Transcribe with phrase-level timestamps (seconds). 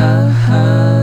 [0.00, 0.99] 哈哈。